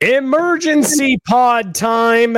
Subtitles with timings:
[0.00, 2.36] Emergency pod time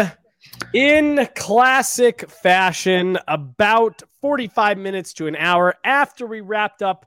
[0.72, 7.04] in classic fashion, about 45 minutes to an hour after we wrapped up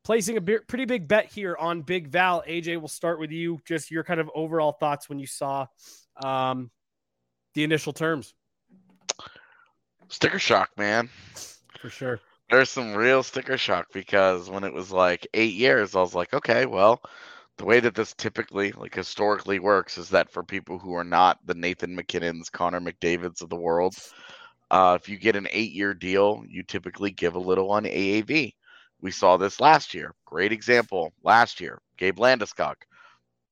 [0.10, 2.44] placing a b- pretty big bet here on Big Val.
[2.48, 3.60] AJ, we'll start with you.
[3.68, 5.68] Just your kind of overall thoughts when you saw
[6.24, 6.72] um,
[7.54, 8.34] the initial terms.
[10.08, 11.10] Sticker shock, man.
[11.80, 12.20] For sure.
[12.50, 16.34] There's some real sticker shock because when it was like eight years, I was like,
[16.34, 17.04] okay, well,
[17.60, 21.46] the way that this typically, like historically works is that for people who are not
[21.46, 23.96] the Nathan MacKinnons, Connor McDavids of the world,
[24.72, 28.54] uh, if you get an eight year deal, you typically give a little on AAV.
[29.02, 30.16] We saw this last year.
[30.26, 31.82] Great example last year.
[31.98, 32.76] Gabe Landeskog,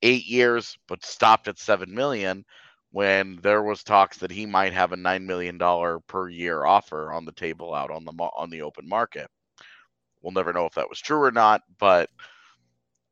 [0.01, 2.45] eight years, but stopped at seven million
[2.91, 7.11] when there was talks that he might have a nine million dollar per year offer
[7.11, 9.29] on the table out on the on the open market.
[10.21, 12.09] We'll never know if that was true or not, but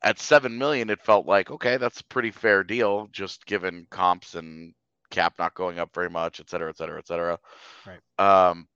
[0.05, 4.35] at seven million, it felt like okay, that's a pretty fair deal, just given comps
[4.35, 4.73] and
[5.09, 7.39] cap not going up very much, et cetera, et cetera, et cetera.
[7.85, 8.49] Right.
[8.51, 8.67] Um,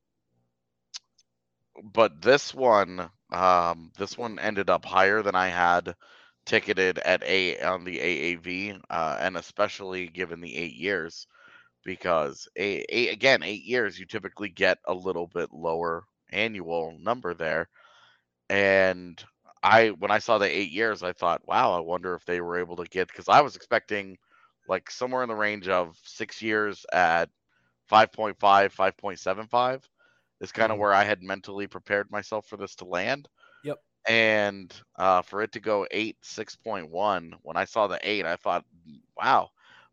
[1.84, 5.96] but this one, um, this one ended up higher than I had
[6.46, 11.28] ticketed at a on the AAV, uh, and especially given the eight years,
[11.86, 17.36] because a, a again eight years you typically get a little bit lower annual number
[17.36, 17.70] there,
[18.50, 19.24] and
[19.64, 22.58] I when I saw the eight years, I thought, wow, I wonder if they were
[22.60, 24.18] able to get because I was expecting
[24.68, 27.30] like somewhere in the range of six years at
[27.88, 29.88] 5.5, 5.75
[30.42, 30.80] is kind of Mhm.
[30.80, 33.28] where I had mentally prepared myself for this to land.
[33.64, 33.80] Yep.
[34.08, 38.66] And uh, for it to go eight, 6.1, when I saw the eight, I thought,
[39.18, 39.50] wow,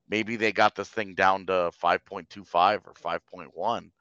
[0.09, 3.93] maybe they got this thing down to 5.25 or 5.1.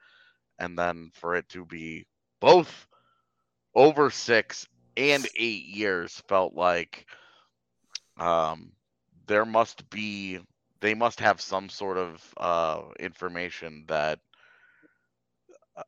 [0.59, 2.05] And then for it to be
[2.39, 2.87] both
[3.75, 4.67] over six
[4.97, 7.05] and eight years felt like
[8.17, 8.71] um,
[9.27, 10.39] there must be,
[10.79, 14.19] they must have some sort of uh, information that
[15.75, 15.83] uh,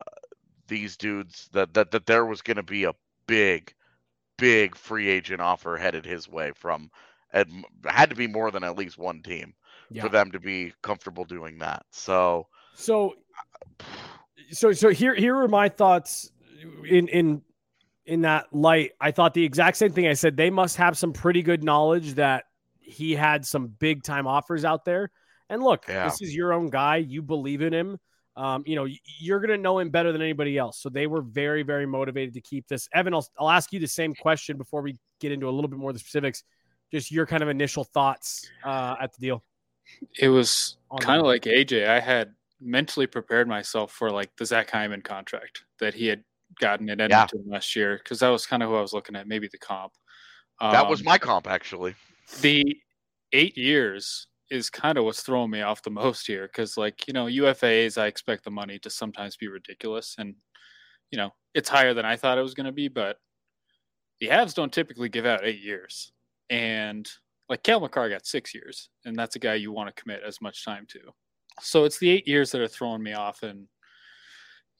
[0.68, 2.94] these dudes that that that there was going to be a
[3.26, 3.74] big
[4.38, 6.92] big free agent offer headed his way from
[7.34, 7.48] it
[7.86, 9.54] had to be more than at least one team
[9.90, 10.04] Yeah.
[10.04, 13.16] for them to be comfortable doing that so So,
[14.52, 16.32] so, so here, here are my thoughts
[16.86, 17.42] in in
[18.08, 18.92] in that light.
[19.00, 20.08] I thought the exact same thing.
[20.08, 22.46] I said they must have some pretty good knowledge that
[22.80, 25.12] he had some big time offers out there,
[25.50, 26.06] And look, Yeah.
[26.06, 26.98] this is your own guy.
[26.98, 28.00] You believe in him.
[28.36, 28.86] Um, you know,
[29.20, 30.80] you're going to know him better than anybody else.
[30.80, 32.88] So they were very, very motivated to keep this.
[32.94, 35.80] Evan, I'll, I'll ask you the same question before we get into a little bit
[35.80, 36.44] more of the specifics.
[36.92, 39.44] Just your kind of initial thoughts uh, at the deal.
[40.20, 41.88] It was kind of like AJ.
[41.88, 46.24] I had mentally prepared myself for like the Zach Hyman contract that he had
[46.60, 47.28] gotten at Yeah.
[47.46, 49.94] Last year because that was kind of who I was looking at, maybe the comp.
[50.60, 51.96] That was Um, my comp actually.
[52.42, 52.64] the
[53.34, 57.14] eight years is kind of what's throwing me off the most here because like you
[57.14, 60.36] know UFAs I expect the money to sometimes be ridiculous and
[61.12, 63.18] you know it's higher than I thought it was going to be but
[64.20, 66.12] the Avs don't typically give out eight years
[66.50, 67.10] and
[67.50, 70.40] like Cale Makar got six years and that's a guy you want to commit as
[70.42, 71.00] much time to
[71.62, 73.68] so it's the eight years that are throwing me off and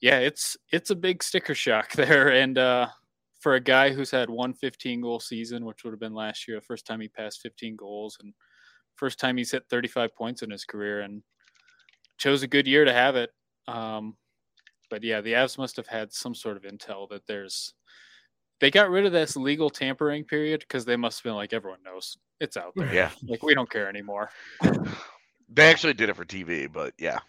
[0.00, 2.88] yeah it's it's a big sticker shock there and uh
[3.40, 6.56] for a guy who's had one 15 goal season, which would have been last year,
[6.58, 8.34] the first time he passed 15 goals and
[8.96, 11.22] first time he's hit 35 points in his career and
[12.18, 13.30] chose a good year to have it.
[13.68, 14.16] Um,
[14.90, 17.74] but yeah, the Avs must have had some sort of intel that there's
[18.60, 21.82] they got rid of this legal tampering period because they must have been like everyone
[21.84, 22.92] knows it's out there.
[22.92, 23.10] Yeah.
[23.26, 24.30] Like we don't care anymore.
[25.50, 27.20] They actually did it for TV, but yeah.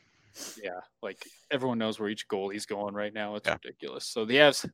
[0.61, 3.35] Yeah, like everyone knows where each goalie's going right now.
[3.35, 3.57] It's Yeah.
[3.63, 4.05] ridiculous.
[4.07, 4.69] So the Avs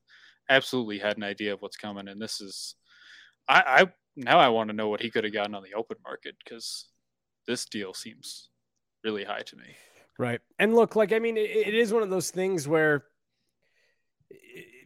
[0.50, 2.76] absolutely had an idea of what's coming, and this is,
[3.48, 5.98] I, I now I want to know what he could have gotten on the open
[6.04, 6.90] market because
[7.48, 8.50] this deal seems
[9.04, 9.76] really high to me.
[10.18, 10.40] Right.
[10.58, 13.06] And look, like, I mean, it, it is one of those things where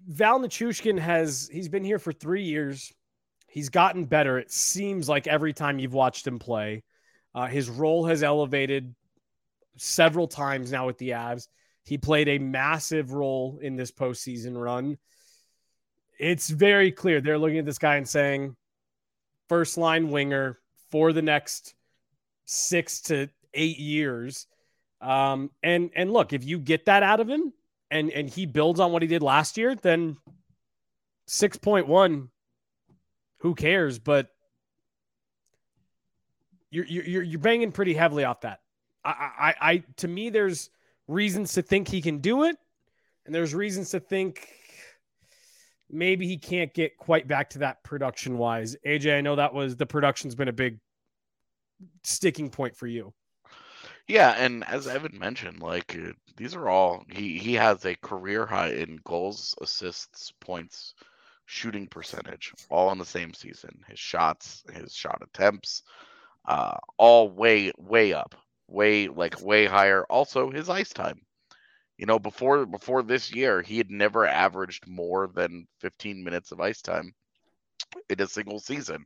[0.07, 2.91] Val Nichushkin has, he's been here for three years.
[3.47, 4.39] He's gotten better.
[4.39, 6.83] It seems like every time you've watched him play,
[7.35, 8.95] uh, his role has elevated
[9.77, 11.47] several times now with the Avs.
[11.83, 14.97] He played a massive role in this postseason run.
[16.19, 17.21] It's very clear.
[17.21, 18.55] They're looking at this guy and saying,
[19.47, 20.59] first line winger
[20.91, 21.73] for the next
[22.45, 24.47] six to eight years.
[25.01, 27.53] Um, and and look, if you get that out of him
[27.89, 30.17] and and he builds on what he did last year, then
[31.25, 32.29] six point one,
[33.37, 33.97] who cares?
[33.97, 34.27] But
[36.69, 38.59] you're you're you're banging pretty heavily off that.
[39.03, 40.69] I I, I to me, there's
[41.07, 42.57] reasons to think he can do it,
[43.25, 44.47] and there's reasons to think
[45.89, 48.75] maybe he can't get quite back to that production wise.
[48.85, 50.79] AJ, I know that was the production's been a big
[52.03, 53.13] sticking point for you.
[54.07, 58.45] Yeah, and as Evan mentioned, like uh, these are all he he has a career
[58.45, 60.95] high in goals, assists, points,
[61.45, 63.83] shooting percentage, all in the same season.
[63.87, 65.83] His shots, his shot attempts,
[66.47, 68.35] uh, all way way up,
[68.69, 70.05] way like way higher.
[70.09, 71.21] Also, his ice time.
[71.97, 76.61] You know, before before this year, he had never averaged more than 15 minutes of
[76.61, 77.13] ice time
[78.09, 79.05] in a single season,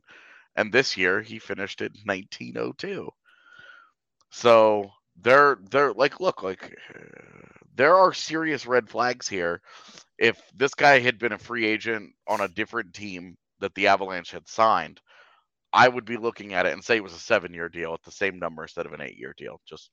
[0.56, 3.10] and this year he finished at 1902.
[4.30, 4.90] So
[5.20, 6.76] they're they're like look like
[7.74, 9.60] there are serious red flags here.
[10.18, 14.30] If this guy had been a free agent on a different team that the Avalanche
[14.30, 15.00] had signed,
[15.74, 18.02] I would be looking at it and say it was a seven year deal at
[18.04, 19.60] the same number instead of an eight year deal.
[19.66, 19.90] Just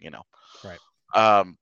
[0.00, 0.22] you know,
[0.64, 0.78] Right.
[1.14, 1.58] Um,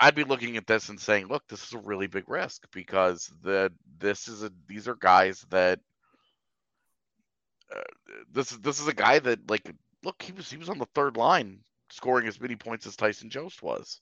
[0.00, 3.30] I'd be looking at this and saying, look, this is a really big risk because
[3.42, 5.80] the this is a these are guys that
[7.74, 7.82] uh,
[8.32, 9.70] this is this is a guy that like
[10.02, 13.28] look he was he was on the third line scoring as many points as Tyson
[13.28, 14.00] Jost was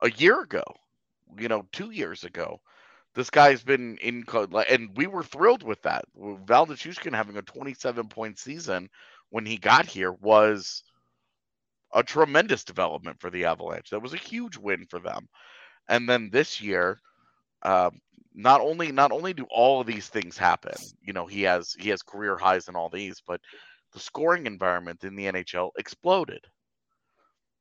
[0.00, 0.64] a year ago,
[1.38, 2.60] you know, two years ago.
[3.14, 4.24] This guy's been in,
[4.68, 6.04] and we were thrilled with that.
[6.16, 8.88] Val Nichushkin having a 27 point season
[9.30, 10.82] when he got here was
[11.92, 13.90] a tremendous development for the Avalanche.
[13.90, 15.28] That was a huge win for them.
[15.88, 16.98] And then this year,
[17.62, 18.00] um,
[18.34, 21.90] not only not only do all of these things happen, you know, he has he
[21.90, 23.40] has career highs in all these, but
[23.92, 26.44] the scoring environment in the NHL exploded.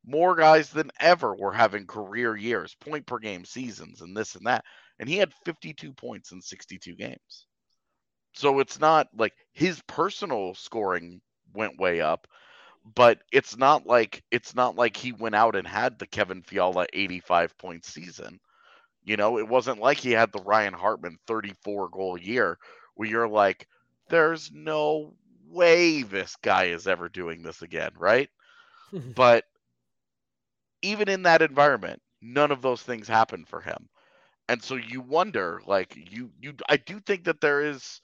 [0.06, 4.48] More guys than ever were having career years, point per game seasons, and this and
[4.48, 4.66] that.
[5.04, 7.46] And he had 52 points in 62 games.
[8.32, 11.20] So it's not like his personal scoring
[11.54, 12.26] went way up,
[12.96, 16.86] but it's not like it's not like he went out and had the Kevin Fiala
[16.94, 18.40] 85 point season.
[19.04, 22.58] You know, it wasn't like he had the Ryan Hartman 34 goal year
[22.96, 23.68] where you're like,
[24.08, 25.16] there's no
[25.50, 28.30] way this guy is ever doing this again, right?
[29.16, 29.44] but
[30.82, 33.90] even in that environment, none of those things happened for him.
[34.48, 38.02] And so you wonder, like you you I do think that there is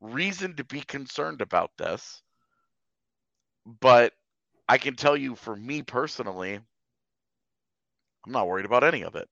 [0.00, 2.22] reason to be concerned about this.
[3.66, 4.14] But
[4.68, 6.60] I can tell you for me personally,
[8.26, 9.28] I'm not worried about any of it.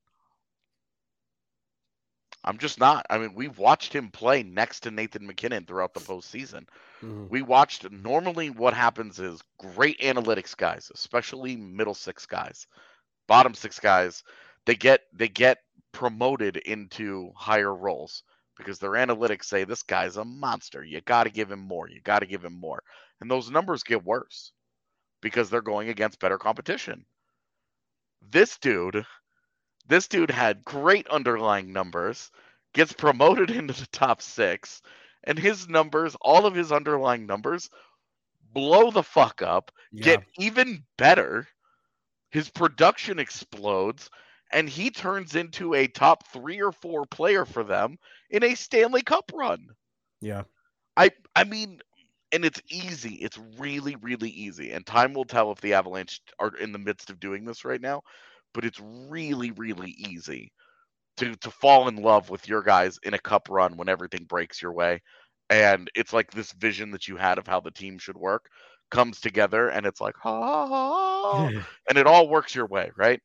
[2.44, 3.06] I'm just not.
[3.10, 6.68] I mean, we've watched him play next to Nathan MacKinnon throughout the postseason.
[7.02, 7.30] Mhm.
[7.30, 12.66] We watched normally what happens is great analytics guys, especially middle six guys,
[13.26, 14.22] bottom six guys,
[14.66, 15.58] they get they get
[15.96, 18.24] promoted into higher roles
[18.56, 20.84] because their analytics say this guy's a monster.
[20.84, 21.88] You got to give him more.
[21.90, 22.84] You got to give him more.
[23.20, 24.52] And those numbers get worse
[25.22, 27.06] because they're going against better competition.
[28.30, 29.06] This dude,
[29.86, 32.30] this dude had great underlying numbers,
[32.74, 34.82] gets promoted into the top 6,
[35.24, 37.70] and his numbers, all of his underlying numbers
[38.52, 40.20] blow the fuck up, Yeah.
[40.20, 41.48] get even better.
[42.30, 44.10] His production explodes
[44.52, 47.98] and he turns into a top 3 or 4 player for them
[48.30, 49.68] in a Stanley Cup run.
[50.20, 50.44] yeah.
[50.96, 51.80] I I mean,
[52.32, 53.14] and it's easy.
[53.16, 57.10] It's really really easy, and time will tell if the Avalanche are in the midst
[57.10, 58.02] of doing this right now.
[58.54, 60.52] But it's really really easy
[61.18, 64.62] to to fall in love with your guys in a cup run when everything breaks
[64.62, 65.02] your way,
[65.50, 68.48] and it's like this vision that you had of how the team should work
[68.90, 71.52] comes together, and it's like ha ha, ha,
[71.88, 73.20] and it all works your way, right?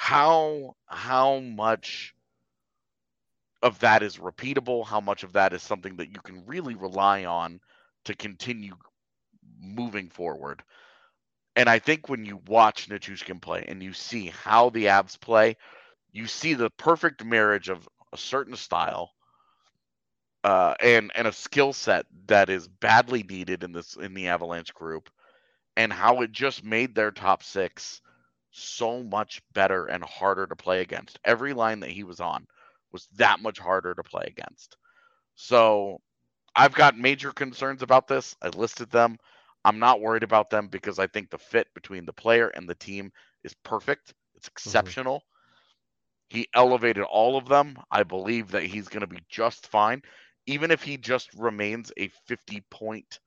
[0.00, 2.14] How how much
[3.62, 7.24] of that is repeatable, how much of that is something that you can really rely
[7.24, 7.60] on
[8.04, 8.76] to continue
[9.60, 10.62] moving forward.
[11.56, 15.56] And I think when you watch Nichushkin play and you see how the Avs play,
[16.12, 19.10] you see the perfect marriage of a certain style
[20.44, 24.72] uh, and and a skill set that is badly needed in this in the Avalanche
[24.72, 25.10] group,
[25.76, 28.00] and how it just made their top six
[28.58, 31.18] so much better and harder to play against.
[31.24, 32.46] Every line that he was on
[32.92, 34.76] was that much harder to play against.
[35.34, 36.00] So
[36.54, 38.34] I've got major concerns about this.
[38.42, 39.18] I listed them.
[39.64, 42.74] I'm not worried about them because I think the fit between the player and the
[42.74, 43.12] team
[43.44, 44.14] is perfect.
[44.34, 44.52] It's mm-hmm.
[44.54, 45.22] exceptional.
[46.30, 47.78] He elevated all of them.
[47.90, 50.02] I believe that he's going to be just fine.
[50.46, 53.20] Even if he just remains a 50 point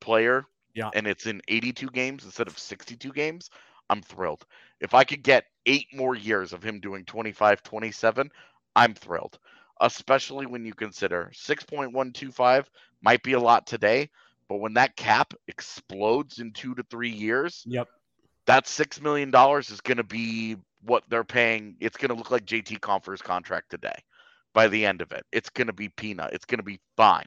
[0.00, 0.90] player Yeah.
[0.94, 3.50] and it's in 82 games instead of 62 games,
[3.90, 4.44] I'm thrilled.
[4.80, 8.30] If I could get eight more years of him doing 25 27,
[8.76, 9.38] I'm thrilled.
[9.80, 12.66] Especially when you consider 6.125
[13.02, 14.08] might be a lot today,
[14.48, 17.88] but when that cap explodes in two to three years, Yep.
[18.46, 21.76] that six million dollars is going to be what they're paying.
[21.80, 23.96] It's going to look like JT Compher's contract today.
[24.52, 26.32] By the end of it, it's going to be peanut.
[26.32, 27.26] It's going to be fine.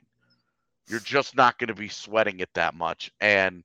[0.90, 3.12] You're just not going to be sweating it that much.
[3.20, 3.64] And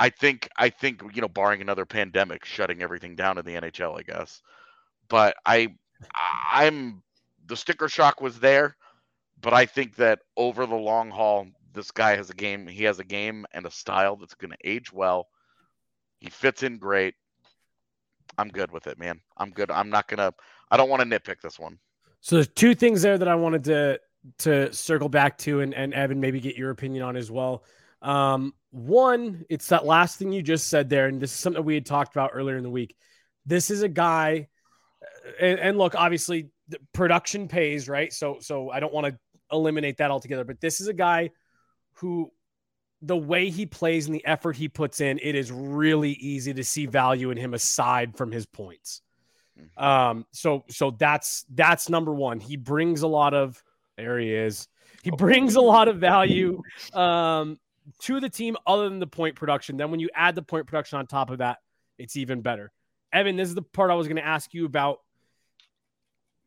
[0.00, 3.98] I think, I think you know, barring another pandemic shutting everything down in the NHL,
[3.98, 4.40] I guess.
[5.08, 5.74] But I,
[6.50, 7.02] I'm
[7.46, 8.76] the sticker shock was there,
[9.42, 12.66] but I think that over the long haul, this guy has a game.
[12.66, 15.28] He has a game and a style that's going to age well.
[16.20, 17.14] He fits in great.
[18.38, 19.20] I'm good with it, man.
[19.36, 19.70] I'm good.
[19.70, 20.32] I'm not gonna.
[20.70, 21.78] I don't want to nitpick this one.
[22.20, 24.00] So there's two things there that I wanted to
[24.38, 27.64] to circle back to and, and Evan maybe get your opinion on as well.
[28.02, 31.74] Um, one, it's that last thing you just said there, and this is something we
[31.74, 32.96] had talked about earlier in the week.
[33.46, 34.48] This is a guy,
[35.40, 38.12] and, and look, obviously, the production pays, right?
[38.12, 39.18] So, so I don't want to
[39.50, 41.30] eliminate that altogether, but this is a guy
[41.94, 42.30] who,
[43.02, 46.62] the way he plays and the effort he puts in, it is really easy to
[46.62, 49.02] see value in him aside from his points.
[49.76, 52.40] Um, so so that's that's number one.
[52.40, 53.62] He brings a lot of
[53.96, 54.68] there he is.
[55.02, 56.62] He brings a lot of value
[56.94, 57.58] um
[58.02, 59.76] to the team other than the point production.
[59.76, 61.58] Then when you add the point production on top of that,
[61.98, 62.72] it's even better.
[63.12, 64.98] Evan, this is the part I was going to ask you about.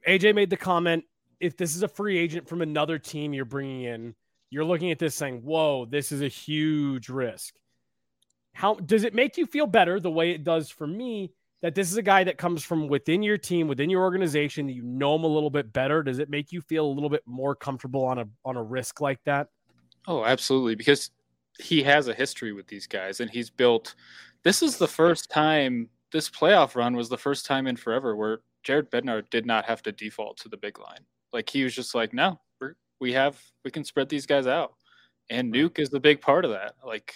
[0.07, 1.03] AJ made the comment
[1.39, 4.15] if this is a free agent from another team you're bringing in,
[4.49, 7.55] you're looking at this saying, "Whoa, this is a huge risk."
[8.53, 11.91] How does it make you feel better the way it does for me that this
[11.91, 15.15] is a guy that comes from within your team, within your organization, that you know
[15.15, 16.03] him a little bit better?
[16.03, 19.01] Does it make you feel a little bit more comfortable on a on a risk
[19.01, 19.49] like that?
[20.07, 20.75] Oh, absolutely.
[20.75, 21.11] Because
[21.59, 23.95] he has a history with these guys and he's built
[24.43, 28.39] this is the first time this playoff run was the first time in forever where
[28.63, 31.05] Jared Bednar did not have to default to the big line.
[31.33, 34.75] Like he was just like, no, we're, we have we can spread these guys out.
[35.29, 36.75] And Nuke is the big part of that.
[36.85, 37.15] Like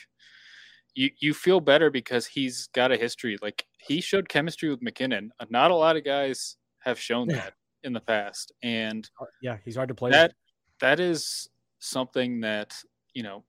[0.96, 3.38] you you feel better because he's got a history.
[3.42, 5.32] Like he showed chemistry with MacKinnon.
[5.50, 7.54] Not a lot of guys have shown that
[7.84, 8.52] in the past.
[8.64, 9.10] And
[9.42, 10.12] Yeah, he's hard to play.
[10.12, 10.34] that
[10.80, 12.76] that is something that
[13.14, 13.44] you know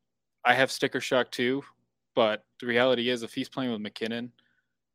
[0.48, 1.62] I have sticker shock too,
[2.14, 4.32] but the reality is if he's playing with MacKinnon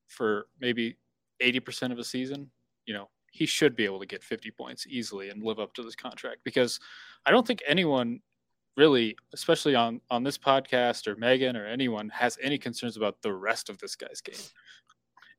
[0.07, 0.97] for maybe
[1.41, 2.49] eighty percent of a season,
[2.87, 5.83] you know he should be able to get fifty points easily and live up to
[5.83, 6.79] this contract because
[7.27, 8.19] I don't think anyone
[8.77, 13.31] really, especially on on this podcast or Megan or anyone, has any concerns about the
[13.33, 14.41] rest of this guy's game.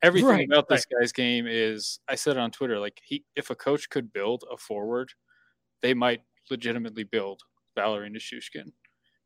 [0.00, 3.50] Everything Right, about this guy's game is I said it on Twitter, like he if
[3.50, 5.12] a coach could build a forward,
[5.82, 7.42] they might legitimately build
[7.74, 8.70] Valeri Nichushkin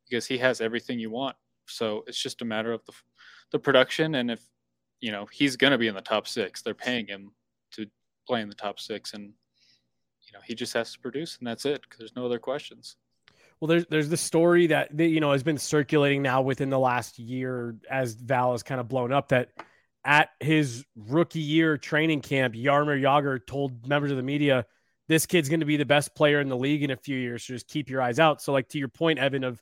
[0.09, 1.37] because he has everything you want.
[1.67, 2.93] So it's just a matter of the
[3.51, 4.43] the production and if
[5.01, 7.33] you know he's going to be in the top 6, they're paying him
[7.73, 7.87] to
[8.27, 9.33] play in the top 6 and
[10.29, 12.97] you know, he just has to produce and that's it because there's no other questions.
[13.61, 16.79] Well, there's there's the story that, that you know has been circulating now within the
[16.79, 19.51] last year as Val has kind of blown up that
[20.05, 24.65] at his rookie year training camp, Jaromir Jagr told members of the media,
[25.09, 27.45] "This kid's going to be the best player in the league in a few years.
[27.45, 29.61] So just keep your eyes out." So, like to your point, Evan, of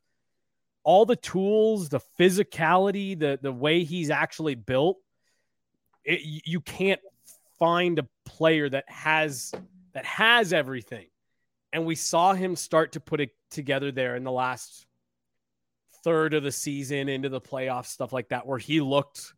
[0.87, 4.99] all the tools, the physicality, the the way he's actually built,
[6.05, 7.01] it, you can't
[7.59, 9.53] find a player that has
[9.95, 11.09] that has everything.
[11.73, 14.87] And we saw him start to put it together there in the last
[16.05, 19.35] third of the season into the playoffs, stuff like that, where he looked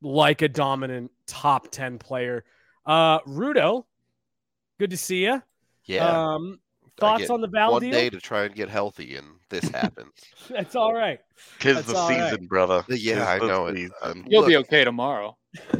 [0.00, 2.44] like a dominant top 10 player.
[2.86, 3.84] Uh Rudo,
[4.78, 5.42] good to see you.
[5.86, 6.34] Yeah.
[6.34, 6.60] Um
[6.98, 7.90] thoughts get on the Val one deal?
[7.90, 10.12] day to try and get healthy, and this happens.
[10.50, 11.18] That's all right.
[11.58, 12.30] Tis That's the all right.
[12.30, 12.84] season, brother.
[12.88, 13.90] Yeah, Tis I know it.
[14.02, 15.36] Um, You'll be okay tomorrow.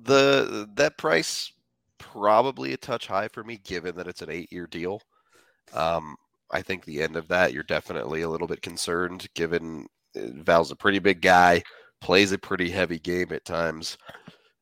[0.00, 1.52] the that price
[1.98, 5.00] probably a touch high for me, given that it's an eight-year deal.
[5.72, 6.16] Um,
[6.50, 10.72] I think the end of that, you're definitely a little bit concerned, given uh, Val's
[10.72, 11.62] a pretty big guy,
[12.00, 13.96] plays a pretty heavy game at times.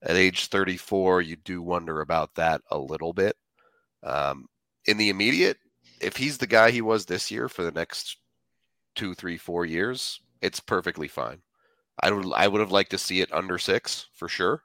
[0.03, 3.37] At age 34, you do wonder about that a little bit.
[4.03, 4.47] Um,
[4.89, 5.59] in the immediate,
[6.01, 8.17] if he's the guy he was this year for the next
[8.95, 11.43] two, three, four years, it's perfectly fine.
[12.03, 14.63] I would I would have liked to see it under six for sure,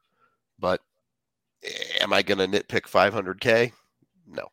[0.60, 0.80] but
[1.64, 1.70] eh,
[2.02, 3.74] am I going to nitpick 500k?
[4.28, 4.48] No.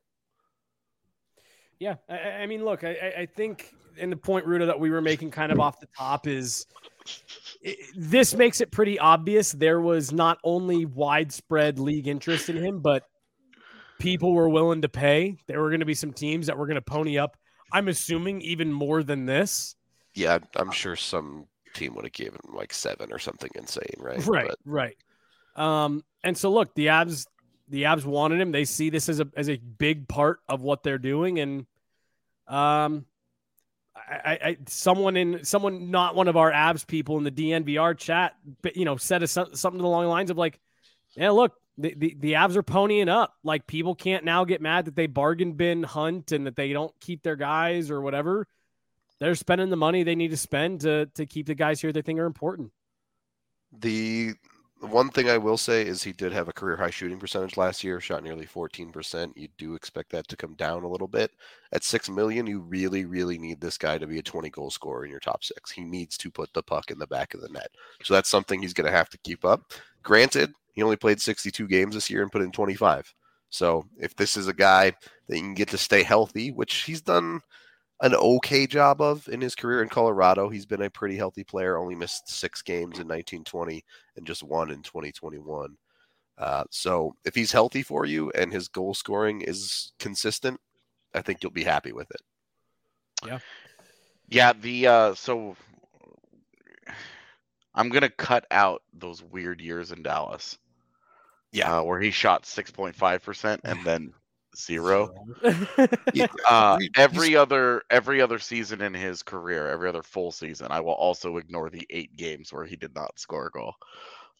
[1.78, 5.00] Yeah, I- I, mean, look, I, I- think, and the point, Rudo, that we were
[5.00, 6.66] making kind of off the top is
[7.64, 12.80] i this makes it pretty obvious there was not only widespread league interest in him,
[12.80, 13.04] but
[14.00, 15.36] people were willing to pay.
[15.46, 17.36] There were going to be some teams that were going to pony up.
[17.72, 19.76] I'm assuming even more than this.
[20.14, 24.26] Yeah, I'm- I'm sure some team would have given like seven or something insane, right?
[24.26, 24.96] Right, But right.
[25.54, 27.26] Um, and so look, the Avs,
[27.68, 28.50] the Avs wanted him.
[28.50, 31.66] They see this as a as a big part of what they're doing, and
[32.48, 33.06] um,
[33.94, 37.96] I, I, I someone in someone not one of our Avs people in the DNVR
[37.96, 40.58] chat, but you know, said a, something along the lines of like,
[41.14, 43.34] yeah, look, the, the the Avs are ponying up.
[43.42, 46.94] Like people can't now get mad that they bargain bin hunt and that they don't
[47.00, 48.46] keep their guys or whatever.
[49.18, 52.02] They're spending the money they need to spend to to keep the guys here they
[52.02, 52.72] think are important.
[53.72, 54.34] The
[54.80, 57.84] one thing I will say is he did have a career high shooting percentage last
[57.84, 59.32] year, shot nearly 14%.
[59.36, 61.32] You do expect that to come down a little bit.
[61.72, 65.04] At 6 million, you really really need this guy to be a 20 goal scorer
[65.04, 65.70] in your top 6.
[65.70, 67.70] He needs to put the puck in the back of the net.
[68.02, 69.72] So that's something he's going to have to keep up.
[70.02, 73.12] Granted, he only played 62 games this year and put in 25.
[73.48, 74.92] So if this is a guy
[75.28, 77.40] that you can get to stay healthy, which he's done
[78.02, 80.48] an okay job of in his career in Colorado.
[80.48, 83.84] He's been a pretty healthy player, only missed six games in 1920
[84.16, 85.76] and just one in 2021.
[86.38, 90.58] Uh, so if he's healthy for you and his goal scoring is consistent,
[91.14, 92.22] I think you'll be happy with it.
[93.26, 93.38] Yeah,
[94.30, 94.52] Yeah.
[94.54, 95.56] the uh so
[97.80, 100.58] I'm gonna cut out those weird years in Dallas.
[101.52, 101.78] Yeah.
[101.78, 104.14] uh, where he shot six point five percent and then
[104.56, 105.10] zero.
[106.12, 110.80] Yeah, Uh, every other every other season in his career, every other full season, I
[110.80, 113.74] will also ignore the eight games where he did not score a goal.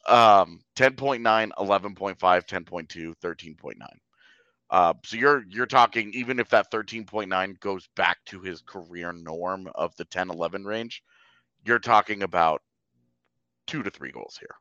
[0.09, 3.75] Um, 10.9, 11.5, 10.2, 13.9.
[4.71, 9.69] Uh, so you're you're talking even if that 13.9 goes back to his career norm
[9.75, 11.03] of the 10 11 range,
[11.65, 12.63] you're talking about
[13.71, 14.57] two to three goals here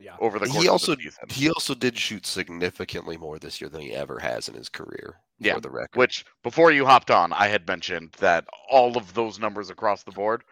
[0.00, 0.16] yeah.
[0.18, 1.12] over the He also- of the.
[1.28, 5.20] He also did shoot significantly more this year than he ever has in his career.
[5.38, 5.96] Yeah, for the record.
[5.96, 10.10] Which before you hopped on, I had mentioned that all of those numbers across the
[10.10, 10.42] board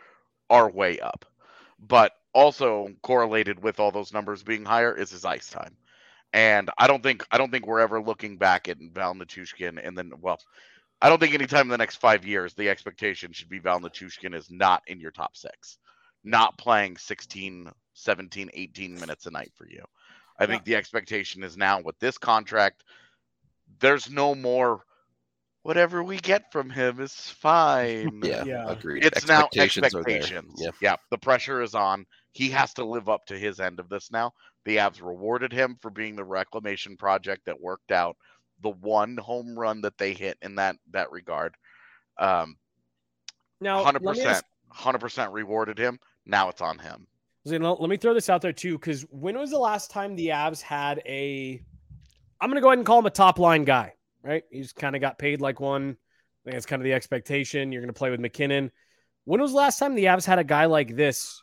[0.48, 1.24] are way up.
[1.78, 5.76] But also correlated with all those numbers being higher is his ice time.
[6.32, 9.96] And I don't think I don't think we're ever looking back at Val Nichushkin and
[9.96, 10.38] then well,
[11.00, 14.34] I don't think anytime in the next five years the expectation should be Val Nichushkin
[14.34, 15.78] is not in your top six,
[16.28, 19.82] not playing 16, 17, 18 minutes a night for you.
[20.38, 22.84] I think the expectation is now with this contract,
[23.80, 24.84] there's no more
[25.62, 28.20] whatever we get from him is fine.
[28.24, 28.68] yeah, Yeah.
[28.70, 29.04] agreed.
[29.04, 30.16] It's now Expectations are there.
[30.18, 30.54] expectations.
[30.62, 30.70] Yeah.
[30.80, 32.06] yeah, the pressure is on.
[32.32, 34.32] He has to live up to his end of this now.
[34.64, 38.16] The Avs rewarded him for being the reclamation project that worked out.
[38.62, 41.56] The one home run that they hit in that that regard.
[42.18, 42.56] Um,
[43.60, 45.98] Now, hundred let me ask- percent, hundred percent rewarded him.
[46.28, 47.06] Now it's on him.
[47.44, 50.60] Let me throw this out there too, because when was the last time the Avs
[50.60, 51.62] had a?
[52.40, 54.44] I'm gonna go ahead and call him a top line guy, right?
[54.50, 55.90] He's kind of got paid like one.
[55.90, 57.72] I think that's kind of the expectation.
[57.72, 58.70] You're gonna play with MacKinnon.
[59.24, 61.42] When was the last time the Avs had a guy like this,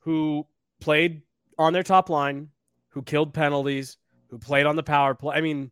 [0.00, 0.46] who
[0.80, 1.22] played
[1.58, 2.48] on their top line,
[2.90, 3.96] who killed penalties,
[4.28, 5.36] who played on the power play?
[5.36, 5.70] I mean,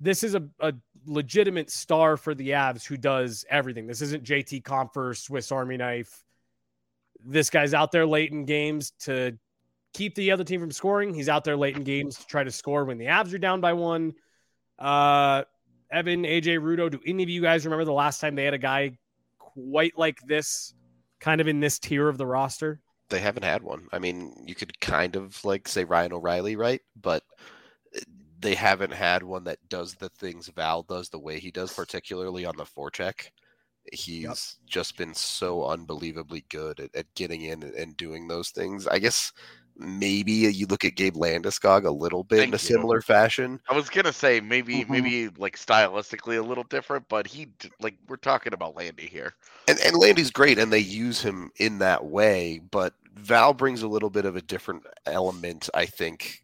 [0.00, 0.74] this is a, a
[1.06, 3.86] legitimate star for the Avs who does everything.
[3.86, 6.23] This isn't JT Compher, Swiss Army knife.
[7.24, 9.38] This guy's out there late in games to
[9.94, 11.14] keep the other team from scoring.
[11.14, 13.60] He's out there late in games to try to score when the Avs are down
[13.60, 14.12] by one.
[14.78, 15.44] Uh,
[15.90, 18.58] Evan, AJ, Rudo, do any of you guys remember the last time they had a
[18.58, 18.98] guy
[19.38, 20.74] quite like this,
[21.20, 22.80] kind of in this tier of the roster?
[23.08, 23.86] They haven't had one.
[23.92, 26.80] I mean, you could kind of like say Ryan O'Reilly, right?
[27.00, 27.22] But
[28.40, 32.44] they haven't had one that does the things Val does the way he does, particularly
[32.44, 33.30] on the forecheck.
[33.94, 34.36] He's yep.
[34.66, 38.86] just been so unbelievably good at, at getting in and, and, doing those things.
[38.86, 39.32] I guess
[39.76, 42.58] maybe you look at Gabe Landeskog a little bit Thank in a you.
[42.58, 43.60] similar fashion.
[43.68, 44.92] I was gonna say maybe mm-hmm.
[44.92, 47.48] maybe like stylistically a little different, but he
[47.80, 49.34] like we're talking about Landy here.
[49.68, 53.88] And and Landy's great and they use him in that way, but Val brings a
[53.88, 56.43] little bit of a different element, I think,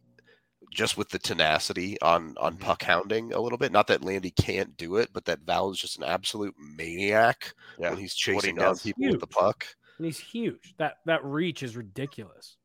[0.71, 2.65] just with the tenacity on on mm-hmm.
[2.65, 3.73] puck hounding a little bit.
[3.73, 7.91] Not that Landy can't do it, but that Val is just an absolute maniac yeah.
[7.91, 9.13] when he's chasing down people huge.
[9.13, 9.67] with the puck.
[9.99, 10.75] And he's huge.
[10.79, 12.57] That that reach is ridiculous.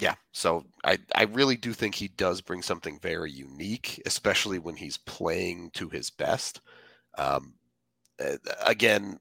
[0.00, 4.76] Yeah, so I I really do think he does bring something very unique, especially when
[4.76, 6.60] he's playing to his best.
[7.16, 7.54] Um,
[8.66, 9.18] again,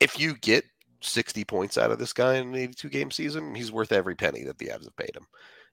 [0.00, 0.64] if you get
[1.02, 4.44] 60 points out of this guy in an 82 game season, he's worth every penny
[4.44, 5.26] that the Avs have paid him.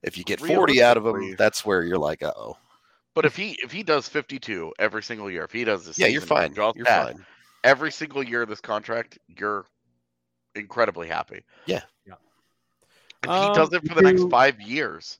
[0.03, 2.57] If you get 40 out of them, that's where you're like, uh oh.
[3.15, 6.07] But if he if he does 52 every single year, if he does this, yeah,
[6.07, 6.53] you're fine.
[6.53, 7.25] You're fine.
[7.63, 9.65] Every single year of this contract, you're
[10.55, 11.43] incredibly happy.
[11.65, 11.81] Yeah.
[12.05, 12.13] Yeah.
[13.23, 15.17] If um, he does it for the next five years,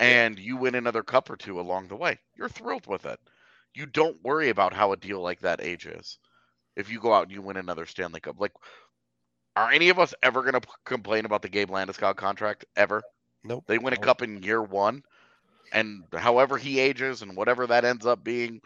[0.00, 3.20] and you win another cup or two along the way, you're thrilled with it.
[3.74, 6.18] You don't worry about how a deal like that ages.
[6.76, 8.52] If you go out and you win another Stanley Cup, like,
[9.56, 13.02] are any of us ever going to complain about the Gabe Landeskog contract ever?
[13.44, 13.64] Nope.
[13.66, 15.02] They win a cup in year one,
[15.72, 18.60] and however he ages and whatever that ends up being,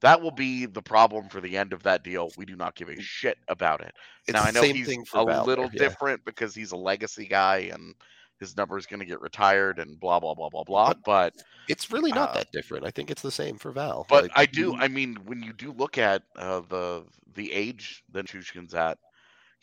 [0.00, 2.30] that will be the problem for the end of that deal.
[2.36, 3.92] We do not give a shit about it.
[4.26, 5.78] It's now I know he's a Valor, little yeah.
[5.78, 7.94] different because he's a legacy guy and
[8.40, 10.92] his number is going to get retired and blah blah blah blah blah.
[11.04, 11.34] But
[11.68, 12.86] it's really not uh, that different.
[12.86, 14.06] I think it's the same for Val.
[14.08, 14.74] But like, I do.
[14.74, 18.98] I mean, when you do look at uh, the the age that Chushkin's at,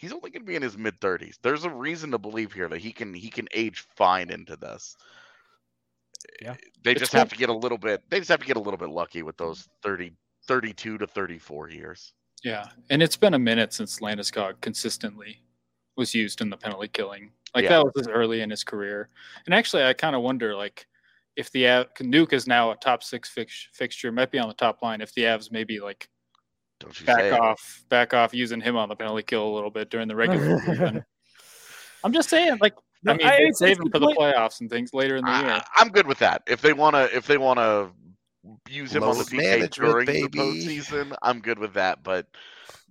[0.01, 1.37] he's only going to be in his mid 30s.
[1.41, 4.97] There's a reason to believe here that he can he can age fine into this.
[6.25, 6.55] Eh, yeah.
[6.83, 8.79] They just have to get a little bit they just have to get a little
[8.79, 9.49] bit lucky with mm-hmm.
[9.49, 10.11] those 30
[10.47, 12.13] 32 to 34 years.
[12.43, 12.65] Yeah.
[12.89, 15.43] And it's been a minute since Landeskog consistently
[15.95, 17.31] was used in the penalty killing.
[17.53, 17.83] Like yeah.
[17.83, 19.09] that was early in his career.
[19.45, 20.87] And actually I kind of wonder like
[21.35, 24.55] if the Av- Nuke is now a top 6 fix- fixture, might be on the
[24.55, 26.09] top line if the Avs maybe like
[26.81, 27.89] don't you back off, it.
[27.89, 31.05] back off using him on the penalty kill a little bit during the regular season.
[32.03, 32.73] I'm just saying, like,
[33.07, 35.61] I mean, I, save him for the playoffs and things later in the I, year.
[35.77, 36.41] I'm good with that.
[36.47, 37.91] If they want to, if they want to
[38.67, 40.21] use him Load on the PK during baby.
[40.23, 42.03] the postseason, I'm good with that.
[42.03, 42.27] But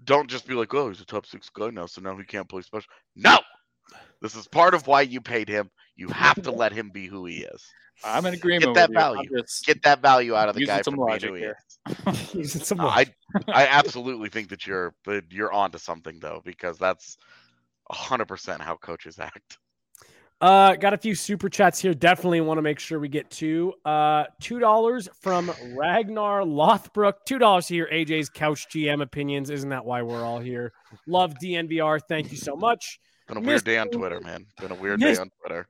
[0.05, 2.49] don't just be like, oh, he's a top six guy now, so now he can't
[2.49, 2.89] play special.
[3.17, 3.39] No,
[4.23, 5.71] this is part of why you paid him.
[6.01, 7.63] You have to let him be who he is.
[8.03, 8.75] I'm in agreement.
[8.75, 9.29] Get that value.
[9.67, 11.59] Get that value out of the guy some for logic here.
[12.33, 13.15] using some logic.
[13.49, 17.19] I I absolutely think that you're that you're onto something though because that's
[17.91, 19.59] hundred percent how coaches act.
[20.41, 21.93] Uh, got a few super chats here.
[21.93, 27.27] Definitely want to make sure we get to uh two dollars from Ragnar Lothbrook.
[27.27, 27.87] Two dollars here.
[27.93, 29.51] AJ's couch GM opinions.
[29.51, 30.73] Isn't that why we're all here?
[31.07, 32.01] Love DNVR.
[32.09, 32.99] Thank you so much.
[33.29, 34.47] Been a weird day on Twitter, man.
[34.59, 35.69] Been a weird day on Twitter.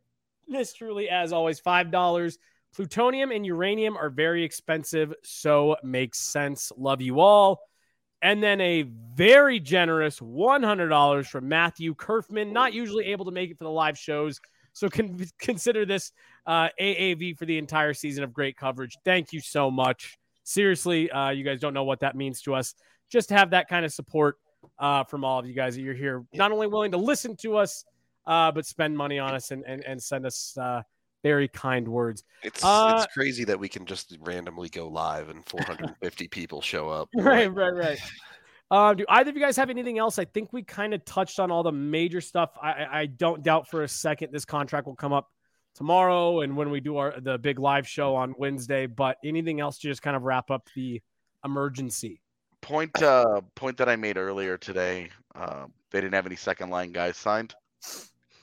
[0.50, 2.36] This truly, as always, $5.
[2.74, 6.72] Plutonium and uranium are very expensive, so makes sense.
[6.76, 7.60] Love you all.
[8.20, 8.82] And then a
[9.14, 13.96] very generous $100 from Matthew Kerfman, not usually able to make it for the live
[13.96, 14.40] shows.
[14.72, 16.10] So con- consider this
[16.46, 18.98] uh, AAV for the entire season of great coverage.
[19.04, 20.18] Thank you so much.
[20.42, 22.74] Seriously, uh, you guys don't know what that means to us.
[23.08, 24.36] Just to have that kind of support
[24.80, 27.56] uh, from all of you guys that you're here, not only willing to listen to
[27.56, 27.84] us,
[28.30, 30.80] uh, but spend money on us and, and, and send us uh,
[31.24, 32.22] very kind words.
[32.44, 36.88] It's uh, it's crazy that we can just randomly go live and 450 people show
[36.88, 37.08] up.
[37.16, 38.00] Right, right, right.
[38.70, 40.16] Um, do either of you guys have anything else?
[40.20, 42.50] I think we kind of touched on all the major stuff.
[42.62, 45.28] I, I don't doubt for a second this contract will come up
[45.74, 48.86] tomorrow and when we do our the big live show on Wednesday.
[48.86, 51.02] But anything else to just kind of wrap up the
[51.44, 52.20] emergency?
[52.60, 55.08] Point uh point that I made earlier today.
[55.34, 57.56] Uh, they didn't have any second line guys signed.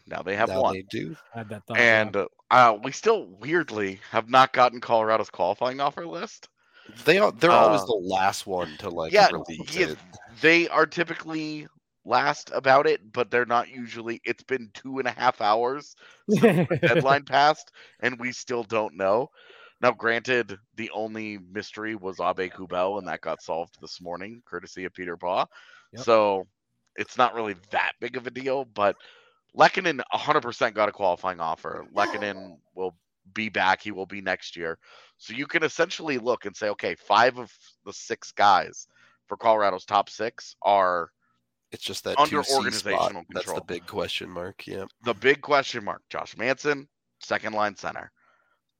[0.07, 0.73] Now they have now one.
[0.73, 1.15] they do.
[1.33, 1.77] Had that thought.
[1.77, 6.49] and uh, uh, we still weirdly have not gotten Colorado's qualifying offer list.
[7.05, 7.31] They are.
[7.31, 9.11] They're always Uh, the last one to like.
[9.11, 9.97] yeah, release yeah, it.
[10.41, 11.67] They are typically
[12.05, 14.21] last about it, but they're not usually.
[14.23, 15.95] It's been two and a half hours
[16.39, 19.29] deadline passed, and we still don't know.
[19.81, 24.93] Now, granted, the only mystery was Aube-Kubel, and that got solved this morning, courtesy of
[24.93, 25.45] Peter Baugh.
[25.93, 26.03] Yep.
[26.03, 26.47] So
[26.95, 28.95] it's not really that big of a deal, but
[29.57, 31.85] Lehkonen 100% got a qualifying offer.
[31.95, 32.95] Lehkonen will
[33.33, 33.81] be back.
[33.81, 34.77] He will be next year.
[35.17, 37.51] So you can essentially look and say, okay, five of
[37.85, 38.87] the six guys
[39.27, 41.09] for Colorado's top six are
[41.71, 42.55] It's just that Under 2C spot.
[42.57, 44.65] organizational That's the big question mark.
[44.67, 44.85] Yeah.
[45.03, 46.01] the big question mark.
[46.09, 46.87] Josh Manson,
[47.19, 48.11] second line center.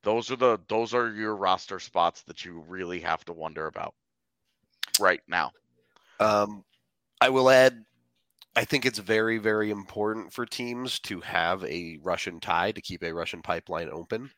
[0.04, 3.94] Those are the those are your roster spots that you really have to wonder about
[5.00, 5.52] right now.
[6.20, 6.63] Um,
[7.20, 7.84] I will add,
[8.58, 13.04] I think it's very, very important for teams to have a Russian tie to keep
[13.04, 14.32] a Russian pipeline open.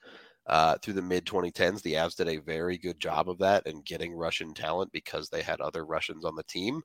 [0.45, 3.85] Uh, through the mid 2010s, the Avs did a very good job of that and
[3.85, 6.81] getting Russian talent because they had other Russians on the team.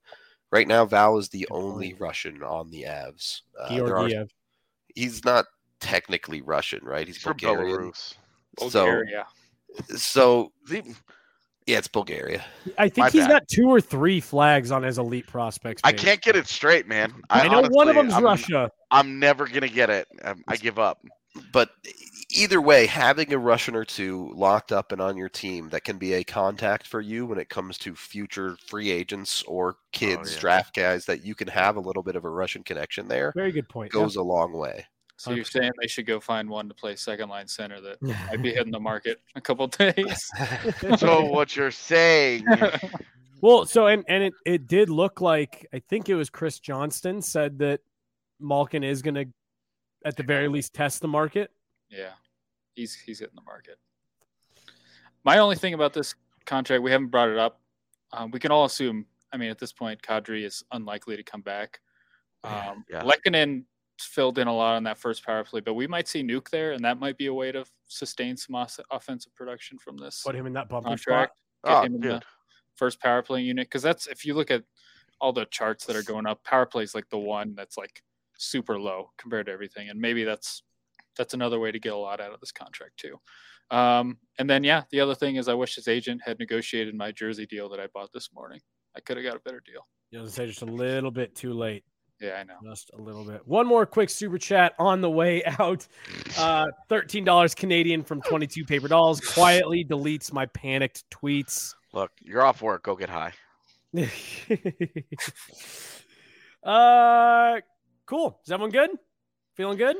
[0.52, 1.94] Right now, Val is the only.
[1.94, 3.40] Russian on the Avs.
[3.58, 4.30] Uh, are- Georgiev.
[4.94, 5.46] he's not
[5.80, 7.06] technically Russian, right?
[7.06, 7.90] He's He's from Bulgarian.
[7.90, 8.14] Belarus.
[8.58, 9.26] Bulgaria.
[9.88, 10.94] So, so Is he-
[11.66, 12.44] yeah, it's Bulgaria.
[12.78, 13.30] I think My he's bad.
[13.30, 15.80] got two or three flags on his elite prospects.
[15.84, 17.12] I can't get it straight, man.
[17.30, 18.70] I, know one of them's I'm, Russia.
[18.90, 20.06] I'm never gonna get it.
[20.22, 21.00] Um, I give up.
[21.52, 21.70] but
[22.30, 25.98] either way, having a Russian or two locked up and on your team that can
[25.98, 30.40] be a contact for you when it comes to future free agents or kids, yeah.
[30.40, 33.52] draft guys, that you can have a little bit of a Russian connection there Very
[33.52, 33.92] good point.
[33.94, 34.00] yeah.
[34.00, 34.84] goes a long way.
[35.16, 38.42] So you're saying they should go find one to play second line center that might
[38.42, 40.28] be hitting the market in a couple days.
[40.98, 42.46] So what you're saying?
[43.44, 47.20] Well, so and and it it did look like I think it was Chris Johnston
[47.20, 47.80] said that
[48.40, 49.26] Malkin is going to
[50.02, 51.50] at the very least test the market.
[51.90, 52.12] Yeah,
[52.74, 53.76] he's he's hitting the market.
[55.24, 56.14] My only thing about this
[56.46, 57.60] contract, we haven't brought it up.
[58.14, 59.04] Um, we can all assume.
[59.30, 61.80] I mean, at this point, Kadri is unlikely to come back.
[62.44, 63.02] Um, Yeah.
[63.02, 63.64] Lehkonen
[63.98, 66.72] filled in a lot on that first power play, but we might see Nuke there,
[66.72, 70.34] and that might be a way to sustain some os- offensive production from this Put
[70.34, 71.32] him in that bumper contract.
[71.62, 71.70] spot.
[71.70, 72.22] Get Oh, him in the
[72.76, 74.64] first power play unit because that's if you look at
[75.20, 78.02] all the charts that are going up, power play is like the one that's like
[78.36, 80.62] super low compared to everything, and maybe that's
[81.16, 83.18] that's another way to get a lot out of this contract too.
[83.70, 87.12] Um, and then yeah, the other thing is I wish his agent had negotiated my
[87.12, 88.60] jersey deal that I bought this morning.
[88.96, 89.86] I could have got a better deal.
[90.10, 91.84] You know, say just a little bit too late.
[92.20, 92.54] Yeah, I know.
[92.64, 93.46] Just a little bit.
[93.46, 95.86] One more quick super chat on the way out.
[96.38, 101.74] Uh, $13 Canadian from 22 paper dolls quietly deletes my panicked tweets.
[101.92, 102.84] Look, you're off work.
[102.84, 103.32] Go get high.
[106.64, 107.60] uh,
[108.06, 108.40] cool.
[108.44, 108.90] Is everyone good?
[109.54, 109.96] Feeling good?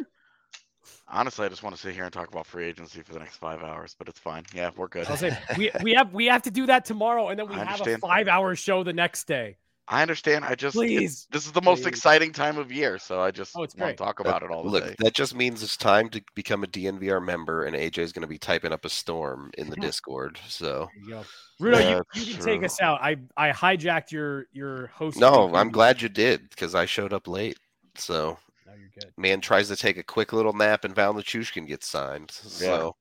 [1.07, 3.37] Honestly, I just want to sit here and talk about free agency for the next
[3.37, 4.42] five hours, but it's fine.
[4.55, 5.07] Yeah, we're good.
[5.07, 7.64] I'll say we we have we have to do that tomorrow, and then we I
[7.64, 9.59] have a five hour show the next day.
[9.88, 10.44] I understand.
[10.44, 11.88] I just Please, this is the most please.
[11.88, 13.97] exciting time of year, so I just Oh, want great.
[13.99, 14.94] to talk about it all the Look, day.
[15.01, 18.29] that just means it's time to become a DNVR member, and AJ is going to
[18.29, 20.38] be typing up a storm in the Discord.
[20.49, 21.25] So, There you go.
[21.61, 23.01] Rudo, you, you can take us out.
[23.03, 25.20] I I hijacked your your host.
[25.20, 27.59] no, I'm glad you did because I showed up late.
[27.97, 29.12] So, No, you're good.
[29.18, 32.31] man tries to take a quick little nap, and Val Nichushkin gets signed.
[32.33, 32.97] So,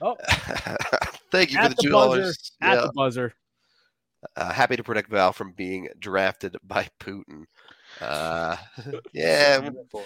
[0.00, 0.16] Oh.
[1.30, 2.52] thank you for the the two dollars.
[2.62, 2.86] At Yeah.
[2.86, 3.34] the buzzer.
[4.36, 7.44] Uh, happy to protect Val from being drafted by Putin.
[8.00, 8.56] Uh,
[9.14, 10.02] yeah, boy.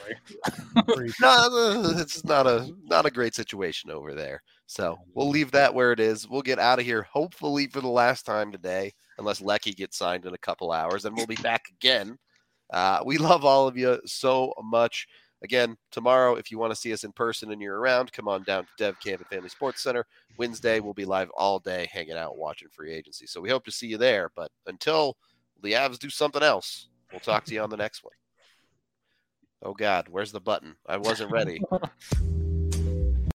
[1.21, 4.43] no, it's not a not a great situation over there.
[4.67, 6.29] So we'll leave that where it is.
[6.29, 10.27] We'll get out of here, hopefully for the last time today, unless Lecky gets signed
[10.27, 12.19] in a couple hours, and we'll be back again.
[12.71, 15.07] Uh, we love all of you so much.
[15.43, 18.43] Again, tomorrow, if you want to see us in person and you're around, come on
[18.43, 20.05] down to Dev Camp and Family Sports Center.
[20.37, 23.27] Wednesday, we'll be live all day, hanging out, watching free agency.
[23.27, 24.31] So we hope to see you there.
[24.35, 25.17] But until
[25.63, 28.15] the Avs do something else, we'll talk to you on the next one.
[29.63, 30.77] Oh God, where's the button?
[30.87, 31.61] I wasn't ready.